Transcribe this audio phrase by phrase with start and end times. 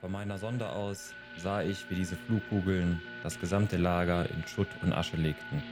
[0.00, 4.94] Von meiner Sonde aus sah ich, wie diese Flugkugeln das gesamte Lager in Schutt und
[4.94, 5.62] Asche legten.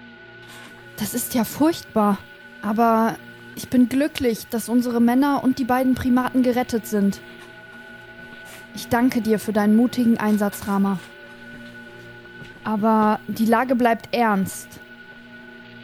[0.98, 2.18] Das ist ja furchtbar.
[2.60, 3.16] Aber
[3.56, 7.22] ich bin glücklich, dass unsere Männer und die beiden Primaten gerettet sind.
[8.74, 10.98] Ich danke dir für deinen mutigen Einsatz, Rama.
[12.64, 14.68] Aber die Lage bleibt ernst.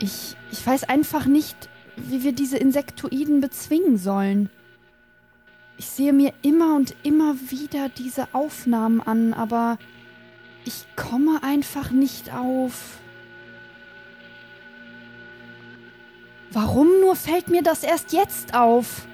[0.01, 4.51] Ich, ich weiß einfach nicht, wie wir diese Insektoiden bezwingen sollen.
[5.77, 9.79] Ich sehe mir immer und immer wieder diese Aufnahmen an, aber
[10.65, 12.99] ich komme einfach nicht auf.
[16.53, 19.07] Warum nur fällt mir das erst jetzt auf?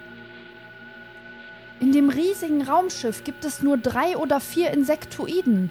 [1.81, 5.71] In dem riesigen Raumschiff gibt es nur drei oder vier Insektoiden.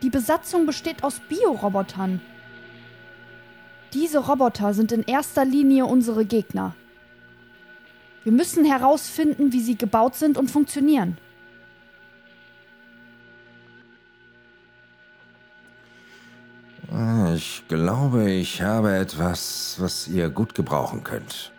[0.00, 2.22] Die Besatzung besteht aus Biorobotern.
[3.92, 6.74] Diese Roboter sind in erster Linie unsere Gegner.
[8.26, 11.16] Wir müssen herausfinden, wie sie gebaut sind und funktionieren.
[17.36, 21.52] Ich glaube, ich habe etwas, was ihr gut gebrauchen könnt.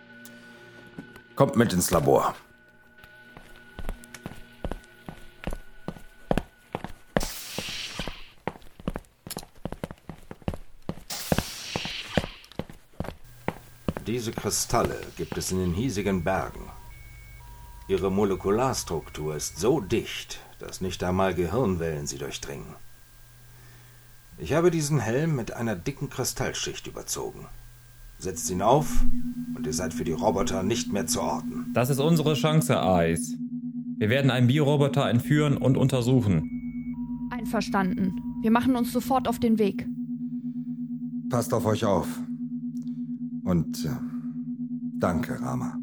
[1.38, 2.36] Kommt mit ins Labor.
[14.08, 16.62] Diese Kristalle gibt es in den hiesigen Bergen.
[17.90, 22.76] Ihre Molekularstruktur ist so dicht, dass nicht einmal Gehirnwellen sie durchdringen.
[24.38, 27.48] Ich habe diesen Helm mit einer dicken Kristallschicht überzogen.
[28.18, 28.88] Setzt ihn auf
[29.56, 31.66] und ihr seid für die Roboter nicht mehr zu orten.
[31.74, 33.36] Das ist unsere Chance, Ice.
[33.98, 37.30] Wir werden einen Bioroboter entführen und untersuchen.
[37.30, 38.14] Einverstanden.
[38.42, 39.86] Wir machen uns sofort auf den Weg.
[41.30, 42.08] Passt auf euch auf.
[43.48, 43.96] Und äh,
[45.00, 45.80] danke, Rama.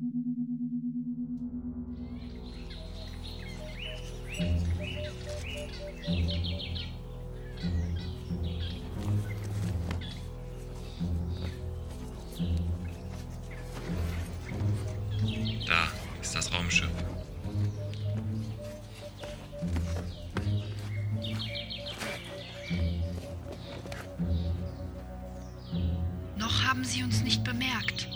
[26.75, 28.09] Haben sie uns nicht bemerkt.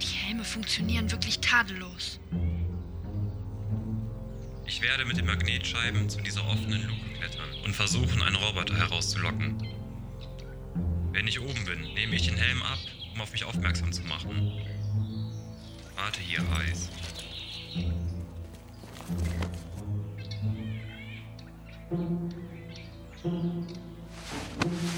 [0.00, 2.20] Die Helme funktionieren wirklich tadellos.
[4.64, 9.56] Ich werde mit den Magnetscheiben zu dieser offenen Luke klettern und versuchen, einen Roboter herauszulocken.
[11.10, 12.78] Wenn ich oben bin, nehme ich den Helm ab,
[13.12, 14.52] um auf mich aufmerksam zu machen.
[15.96, 16.88] Warte hier, Eis.
[24.70, 24.97] Geschafft.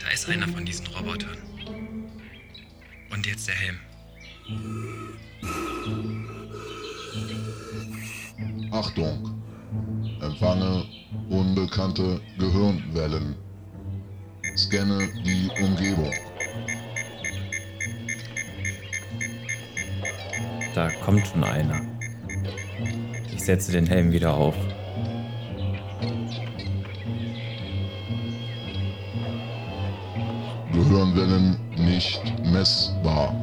[0.00, 1.38] Da ist einer von diesen Robotern.
[3.10, 3.78] Und jetzt der Helm.
[8.72, 9.42] Achtung!
[10.20, 10.84] Empfange
[11.28, 13.36] unbekannte Gehirnwellen.
[14.56, 16.12] Scanne die Umgebung.
[20.74, 21.80] Da kommt schon einer.
[23.34, 24.56] Ich setze den Helm wieder auf.
[30.78, 33.34] Gehirnwellen nicht messbar.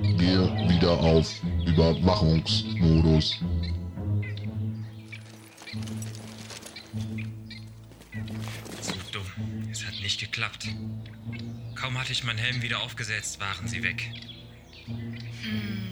[0.00, 1.28] Gehe wieder auf
[1.66, 3.40] Überwachungsmodus.
[8.80, 9.26] So dumm.
[9.72, 10.68] Es hat nicht geklappt.
[11.74, 14.12] Kaum hatte ich meinen Helm wieder aufgesetzt, waren sie weg.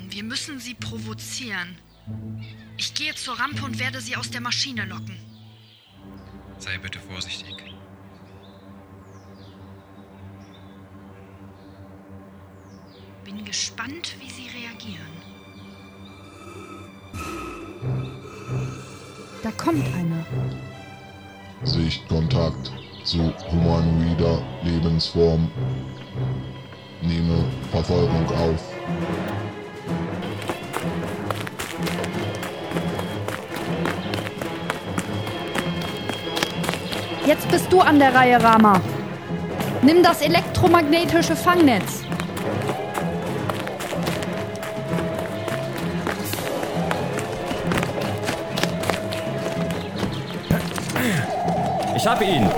[0.08, 1.76] Wir müssen sie provozieren.
[2.76, 5.16] Ich gehe zur Rampe und werde sie aus der Maschine locken.
[6.58, 7.56] Sei bitte vorsichtig.
[13.28, 15.12] Bin gespannt, wie sie reagieren.
[19.42, 20.24] Da kommt einer.
[21.62, 22.72] Sichtkontakt
[23.04, 25.50] zu humanoider Lebensform.
[27.02, 28.62] Nehme Verfolgung auf.
[37.26, 38.80] Jetzt bist du an der Reihe, Rama.
[39.82, 42.08] Nimm das elektromagnetische Fangnetz.
[51.98, 52.48] Ich hab ihn!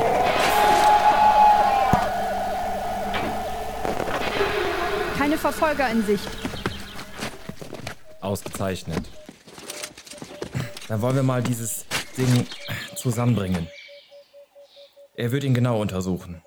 [5.16, 6.28] Keine Verfolger in Sicht.
[8.20, 9.08] Ausgezeichnet.
[10.88, 11.86] Dann wollen wir mal dieses
[12.18, 12.46] Ding
[12.96, 13.66] zusammenbringen.
[15.14, 16.42] Er wird ihn genau untersuchen.